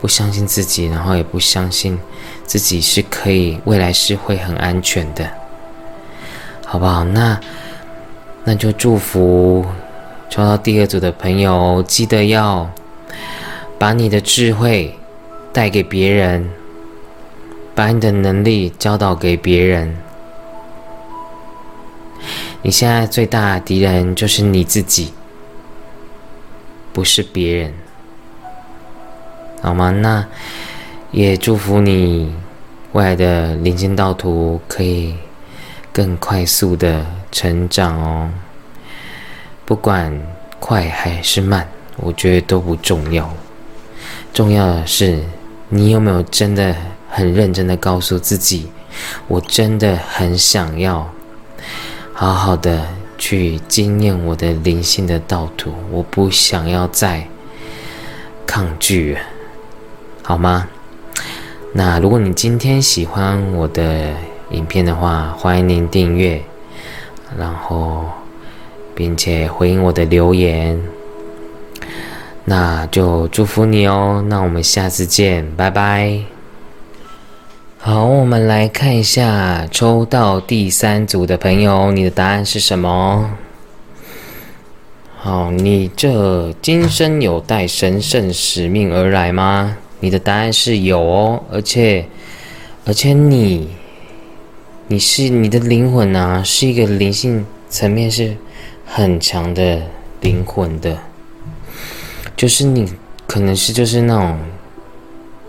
[0.00, 1.96] 不相信自己，然后也不相信
[2.44, 5.30] 自己是可以未来是会很安全的，
[6.64, 7.04] 好不好？
[7.04, 7.40] 那
[8.42, 9.64] 那就祝福
[10.28, 12.68] 抽到第二组的朋友，记得要
[13.78, 14.98] 把你的智慧
[15.52, 16.50] 带给别人。
[17.76, 19.94] 把你的能力教导给别人。
[22.62, 25.12] 你现在最大的敌人就是你自己，
[26.94, 27.74] 不是别人，
[29.60, 29.90] 好吗？
[29.90, 30.26] 那
[31.10, 32.34] 也祝福你
[32.92, 35.14] 未来的灵性道途可以
[35.92, 38.30] 更快速的成长哦。
[39.66, 40.18] 不管
[40.58, 41.68] 快还是慢，
[41.98, 43.30] 我觉得都不重要，
[44.32, 45.22] 重要的是
[45.68, 46.74] 你有没有真的。
[47.16, 48.68] 很认真的告诉自己，
[49.26, 51.10] 我真的很想要
[52.12, 52.86] 好好的
[53.16, 57.26] 去经验我的灵性的道途，我不想要再
[58.46, 59.16] 抗拒，
[60.22, 60.68] 好吗？
[61.72, 64.12] 那如果你今天喜欢我的
[64.50, 66.44] 影片的话，欢迎您订阅，
[67.38, 68.04] 然后
[68.94, 70.78] 并且回应我的留言，
[72.44, 74.22] 那就祝福你哦。
[74.28, 76.35] 那我们下次见，拜拜。
[77.88, 83.30] 好，我们来看一下抽到第三组的朋友，你的答案是什么？
[85.16, 89.76] 好，你这今生有带神圣使命而来吗？
[90.00, 92.04] 你的答案是有哦，而且，
[92.84, 93.68] 而且你，
[94.88, 98.36] 你是你的灵魂啊，是一个灵性层面是
[98.84, 99.80] 很强的
[100.22, 100.98] 灵魂的，
[102.36, 102.92] 就是你
[103.28, 104.36] 可能是就是那种。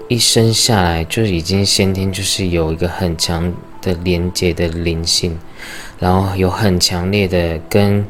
[0.10, 5.38] 一生下来就已经先天就是有一个很强的连接的灵性，
[6.00, 8.06] 然后有很强烈的跟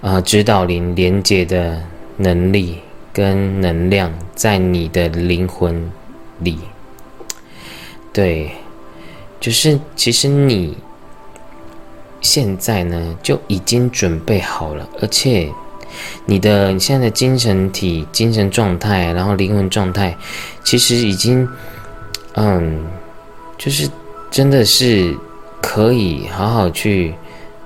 [0.00, 1.82] 啊指导灵连接的
[2.16, 2.78] 能力
[3.12, 5.90] 跟能量在你的灵魂
[6.40, 6.58] 里。
[8.12, 8.50] 对，
[9.38, 10.76] 就是其实你
[12.20, 15.52] 现在呢就已经准备好了，而且。
[16.24, 20.16] 你的你现在的精神体、精神状态，然后灵魂状态，
[20.64, 21.48] 其实已经，
[22.34, 22.84] 嗯，
[23.56, 23.88] 就是
[24.30, 25.16] 真的是
[25.62, 27.14] 可以好好去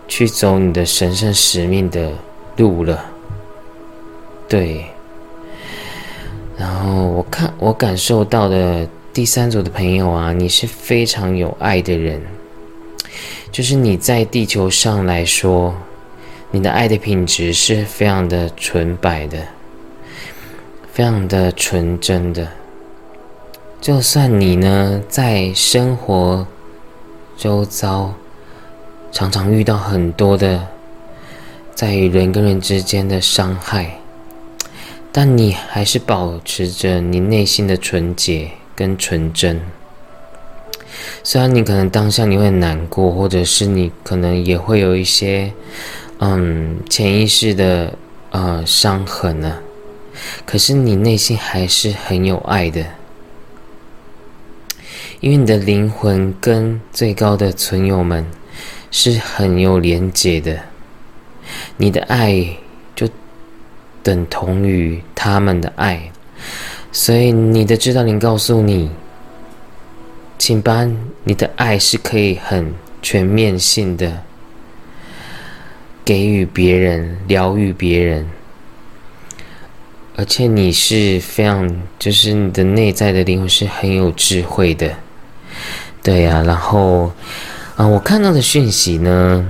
[0.06, 2.10] 去走你的神圣使命的
[2.56, 3.04] 路了。
[4.48, 4.84] 对。
[6.56, 12.20] 然后我看我感受到的第三组的朋友啊，你是非常有爱的人，
[13.50, 15.74] 就是你在地球上来说。
[16.52, 19.38] 你的爱的品质是非常的纯白的，
[20.92, 22.48] 非常的纯真的。
[23.80, 26.44] 就算你呢，在生活
[27.36, 28.12] 周遭
[29.12, 30.66] 常常遇到很多的
[31.72, 34.00] 在于人跟人之间的伤害，
[35.12, 39.60] 但你还是保持着你内心的纯洁跟纯真。
[41.22, 45.52] 虽然你可能当下你会难过，或者是你可能也会有一些。
[46.22, 47.96] 嗯，潜意识的
[48.30, 49.58] 呃伤痕呢？
[50.44, 52.84] 可是你内心还是很有爱的，
[55.20, 58.26] 因为你的灵魂跟最高的存有们
[58.90, 60.60] 是很有连结的，
[61.78, 62.46] 你的爱
[62.94, 63.08] 就
[64.02, 66.12] 等同于他们的爱，
[66.92, 68.90] 所以你的指导灵告诉你，
[70.36, 70.86] 请把
[71.24, 74.22] 你的爱是可以很全面性的。
[76.10, 78.28] 给予别人，疗愈别人，
[80.16, 84.92] 而且你是非常，就是你的内在的灵魂是很有智慧的，
[86.02, 86.42] 对呀。
[86.44, 87.12] 然后，
[87.76, 89.46] 啊，我看到的讯息呢，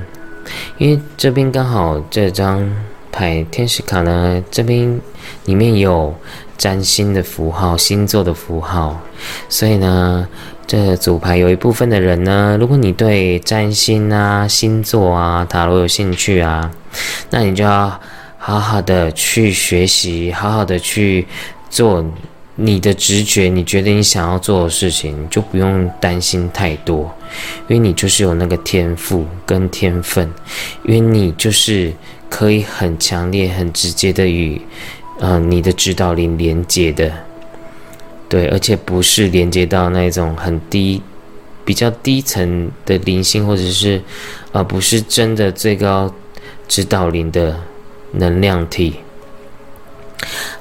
[0.77, 2.71] 因为这边刚好这张
[3.11, 5.01] 牌天使卡呢，这边
[5.47, 6.15] 里面有
[6.59, 9.01] 占星的符号、星座的符号，
[9.49, 10.29] 所以呢。
[10.71, 16.71] 这组牌有一部分的人呢，如果你对占星啊、星座啊、塔罗有兴趣啊，
[17.31, 18.01] 那你就要
[18.39, 21.27] 好好的去学习，好好的去
[21.69, 22.09] 做
[22.55, 27.13] 你的直觉，你觉得你想要做的事情，就不用担心太多，
[27.67, 30.33] 因为你就是有那个天赋跟天分，
[30.85, 31.93] 因为你就是
[32.29, 34.63] 可以很强烈、很直接的与
[35.19, 37.13] 嗯你的指导灵连接的。
[38.31, 41.03] 对，而且不是连接到那种很低、
[41.65, 44.01] 比较低层的灵性，或者是，
[44.53, 46.15] 而不是真的最高
[46.69, 47.59] 指导灵的
[48.13, 48.95] 能量体。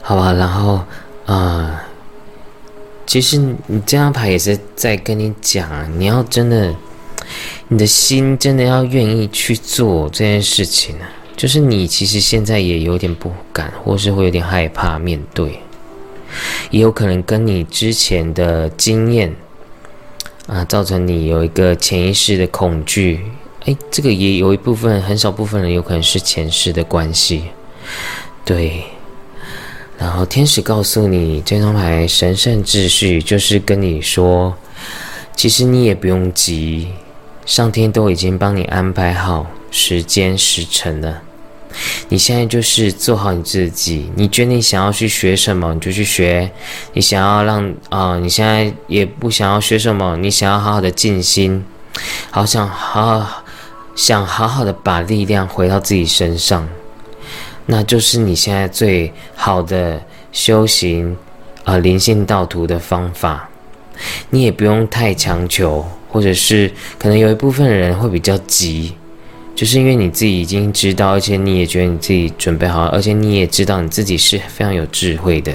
[0.01, 0.81] 好吧，然后
[1.27, 1.83] 啊，
[3.05, 6.73] 其实你这张牌也是在跟你讲，你要真的，
[7.67, 11.07] 你的心真的要愿意去做这件事情啊。
[11.37, 15.59] 就是你其实现在也有点不敢，或是会有点害怕面对，
[16.71, 19.35] 也有可能跟你之前的经验
[20.47, 23.21] 啊，造成你有一个潜意识的恐惧。
[23.65, 27.43] 哎，这个也有一部分，很少部分人有可能是前世的关系。
[28.45, 28.83] 对，
[29.97, 34.55] 然后天使告诉你这张牌神圣秩序，就是跟你说，
[35.35, 36.87] 其实你也不用急，
[37.45, 41.21] 上天都已经帮你安排好时间时辰了。
[42.09, 46.49] 你现在就是做好你自己，你决定想要去学什么，你就去学。
[46.93, 51.63] 你想要让啊，你现在也不想要学什么，你想要好好的静心，
[52.31, 53.43] 好想好好
[53.95, 56.67] 想好好的把力量回到自己身上，
[57.67, 60.01] 那就是你现在最好的
[60.31, 61.15] 修行
[61.63, 63.49] 啊灵性道途的方法。
[64.29, 68.95] 你也不用太强求，或者是可能有一部分人会比较急。
[69.59, 75.53] 就是因为你自己已经知道，而且你也觉得你自己准备好了，而且你也知道你自己是非常有智慧的。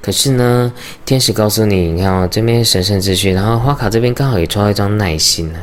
[0.00, 0.72] 可是呢，
[1.04, 5.58] 天使告诉你，你看哦，这边神圣秩序，然后花卡这边刚好也抽到一张耐心呢。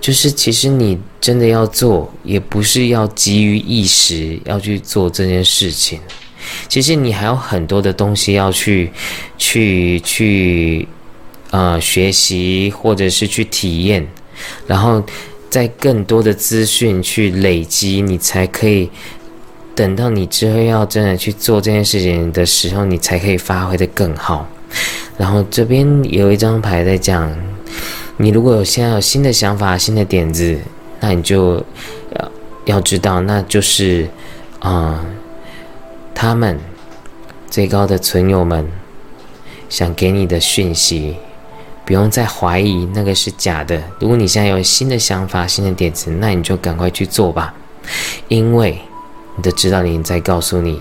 [0.00, 6.00] 就是其实你真的要做，也不是要急于一时要去做这件事情。
[6.66, 8.90] 其实你还有很多的东西要去、
[9.36, 10.88] 去、去，
[11.50, 14.08] 呃，学习或者是去体验，
[14.66, 15.04] 然后。
[15.52, 18.90] 在更多的资讯去累积，你才可以
[19.74, 24.48] 等到你之后要真的去做这件事情的时候，你才可以发挥的更好。
[25.18, 27.30] 然后这边有一张牌在讲，
[28.16, 30.58] 你如果有现在有新的想法、新的点子，
[31.00, 31.56] 那你就
[32.16, 32.32] 要
[32.64, 34.08] 要知道，那就是
[34.60, 35.04] 啊，
[36.14, 36.58] 他们
[37.50, 38.66] 最高的存友们
[39.68, 41.16] 想给你的讯息。
[41.84, 43.82] 不用再怀疑那个是假的。
[43.98, 47.52] 如果你现在有新的想法、新的点子，那你就赶快去做吧，
[48.28, 48.78] 因为
[49.36, 50.80] 你的指导灵在告诉你，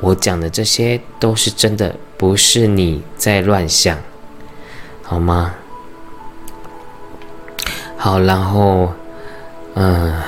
[0.00, 3.96] 我讲的这些都是真的，不是你在乱想，
[5.02, 5.54] 好吗？
[7.96, 8.92] 好，然后，
[9.74, 10.20] 嗯，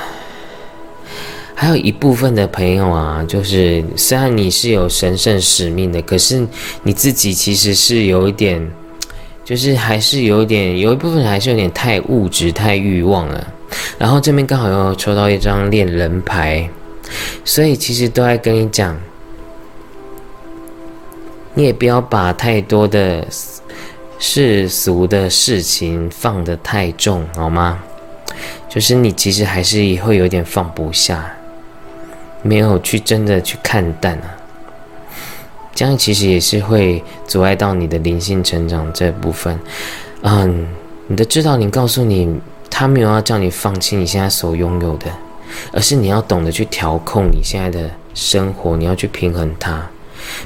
[1.56, 6.46] 还有一部分的朋友啊，就是虽然你是有神圣使命的，可是
[6.84, 8.70] 你自己其实是有一点。
[9.44, 13.52] 就是还是有点，有一部分还是有点太物质、太欲望了。
[13.98, 16.68] 然后这边刚好又抽到一张恋人牌，
[17.44, 18.98] 所以其实都在跟你讲，
[21.52, 23.26] 你也不要把太多的
[24.18, 27.82] 世俗的事情放得太重，好吗？
[28.68, 31.30] 就是你其实还是会有点放不下，
[32.42, 34.33] 没有去真的去看淡啊。
[35.74, 39.58] 这样其实也是会阻碍到你的灵性成长这部分。
[40.22, 40.68] 嗯，
[41.08, 45.06] 你的指导灵告诉你，他没有要叫你放弃你现在所拥有的，
[45.72, 49.84] 而是你要懂得去调控你现在的生活，你要去平衡它。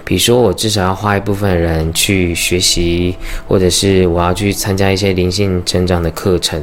[0.05, 3.15] 比如说，我至少要花一部分人去学习，
[3.47, 6.61] 或者是我要去参加一些灵性成长的课程，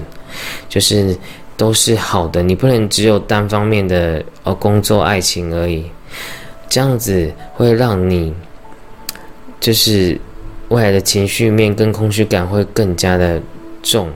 [0.68, 1.16] 就是
[1.56, 2.44] 都是好的。
[2.44, 5.86] 你不能只有单方面的呃工作、爱情而已，
[6.68, 8.34] 这样子会让你。
[9.60, 10.20] 就是
[10.70, 13.42] 未来的情绪面跟空虚感会更加的
[13.82, 14.10] 重，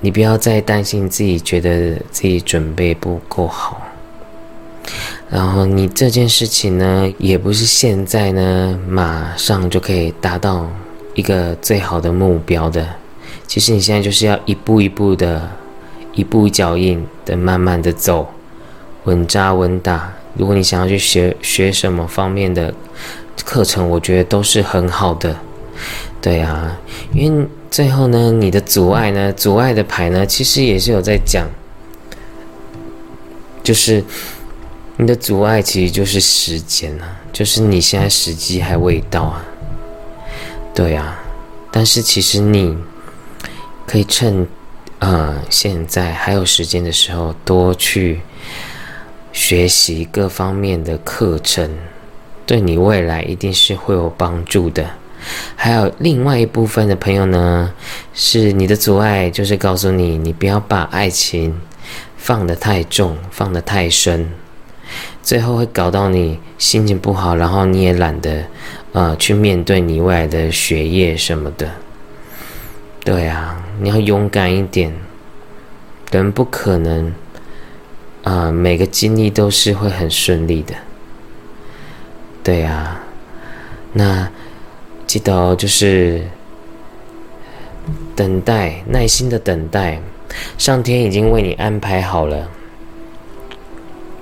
[0.00, 3.80] 你不要再担心自己觉得自己准备不够好，
[5.30, 10.68] 然后你这件事情呢，也不是现在呢马上就可以达到
[11.14, 12.86] 一个最好的目标的，
[13.46, 15.48] 其实你现在就是要一步一步的，
[16.12, 18.28] 一步脚印的慢慢的走，
[19.04, 20.12] 稳扎稳打。
[20.36, 22.72] 如果你想要去学学什么方面的。
[23.44, 25.36] 课程我觉得都是很好的，
[26.20, 26.78] 对啊，
[27.14, 31.46] 因为最后呢，你的阻碍呢，阻碍的牌呢，其实也是有在讲，
[33.62, 34.04] 就是
[34.96, 39.44] 你的阻碍其实就是时间啊，就是你现在时机还未到啊，
[40.74, 41.18] 对啊，
[41.70, 42.76] 但是其实你
[43.86, 44.46] 可以趁
[44.98, 48.20] 呃现在还有时间的时候，多去
[49.32, 51.70] 学习各方面的课程。
[52.46, 54.84] 对你未来一定是会有帮助的。
[55.54, 57.72] 还有另外一部分的朋友呢，
[58.14, 61.60] 是你的阻碍，就是告诉你，你不要把爱情
[62.16, 64.30] 放得太重，放得太深，
[65.22, 68.44] 最后会搞到你心情不好，然后你也懒得
[68.92, 71.68] 呃去面对你未来的学业什么的。
[73.04, 74.90] 对啊，你要勇敢一点，
[76.10, 77.14] 人不可能
[78.24, 80.74] 啊每个经历都是会很顺利的。
[82.42, 83.00] 对啊，
[83.92, 84.28] 那
[85.06, 86.22] 记得哦，就是
[88.16, 90.00] 等待，耐心的等待，
[90.58, 92.48] 上天已经为你安排好了。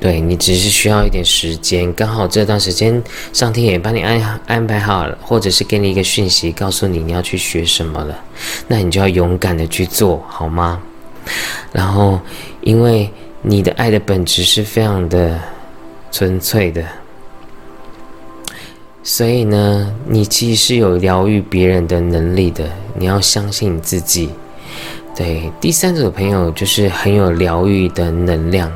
[0.00, 3.02] 对你只是需要一点时间，刚好这段时间
[3.32, 8.16] 上天也帮你安安排好了，或者是给你一个讯息，告诉你你要去学什么了，
[8.68, 10.80] 那你就要勇敢的去做好吗？
[11.72, 12.20] 然后，
[12.60, 13.10] 因为
[13.42, 15.38] 你的爱的本质是非常的
[16.12, 16.84] 纯粹的，
[19.02, 22.64] 所以呢，你其实是有疗愈别人的能力的。
[22.94, 24.30] 你要相信你自己。
[25.16, 28.70] 对，第三组的朋友就是很有疗愈的能量。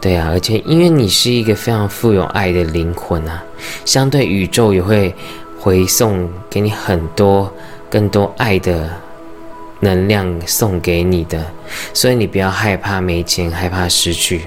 [0.00, 3.42] 对啊，而且因为你是一个非常富有爱的灵魂啊，
[3.86, 5.14] 相对宇宙也会
[5.58, 7.50] 回送给你很多
[7.88, 8.90] 更多爱的
[9.80, 11.46] 能量送给你的，
[11.94, 14.42] 所以你不要害怕没钱，害怕失去。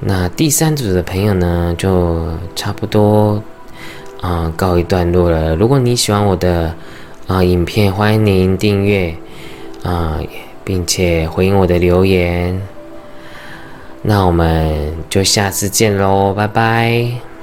[0.00, 3.42] 那第三组的朋友呢，就差不多
[4.24, 5.54] 啊告一段落了。
[5.54, 6.74] 如果你喜欢我的
[7.26, 9.14] 啊影片，欢迎您订阅
[9.82, 10.18] 啊，
[10.64, 12.58] 并且回应我的留言。
[14.00, 17.33] 那我们就下次见喽，拜拜。